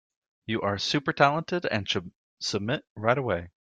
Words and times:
You 0.47 0.63
are 0.63 0.79
super 0.79 1.13
talented 1.13 1.67
and 1.67 1.87
should 1.87 2.09
submit 2.39 2.83
right 2.95 3.19
away. 3.19 3.51